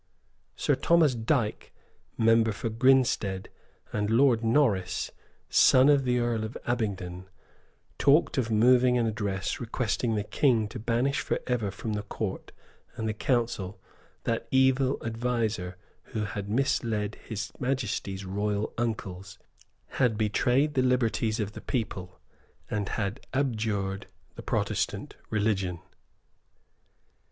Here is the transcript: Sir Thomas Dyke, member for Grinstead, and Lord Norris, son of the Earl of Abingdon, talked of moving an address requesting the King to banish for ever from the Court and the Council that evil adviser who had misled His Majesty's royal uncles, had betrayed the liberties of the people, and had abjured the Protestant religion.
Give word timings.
Sir 0.55 0.73
Thomas 0.73 1.13
Dyke, 1.13 1.71
member 2.17 2.51
for 2.51 2.69
Grinstead, 2.69 3.49
and 3.93 4.09
Lord 4.09 4.43
Norris, 4.43 5.11
son 5.47 5.89
of 5.89 6.05
the 6.05 6.17
Earl 6.17 6.43
of 6.43 6.57
Abingdon, 6.65 7.29
talked 7.99 8.39
of 8.39 8.49
moving 8.49 8.97
an 8.97 9.05
address 9.05 9.59
requesting 9.59 10.15
the 10.15 10.23
King 10.23 10.67
to 10.69 10.79
banish 10.79 11.19
for 11.19 11.39
ever 11.45 11.69
from 11.69 11.93
the 11.93 12.01
Court 12.01 12.51
and 12.95 13.07
the 13.07 13.13
Council 13.13 13.79
that 14.23 14.47
evil 14.49 14.97
adviser 15.05 15.77
who 16.05 16.23
had 16.23 16.49
misled 16.49 17.13
His 17.27 17.51
Majesty's 17.59 18.25
royal 18.25 18.73
uncles, 18.79 19.37
had 19.85 20.17
betrayed 20.17 20.73
the 20.73 20.81
liberties 20.81 21.39
of 21.39 21.51
the 21.51 21.61
people, 21.61 22.19
and 22.71 22.89
had 22.89 23.19
abjured 23.35 24.07
the 24.33 24.41
Protestant 24.41 25.15
religion. 25.29 25.77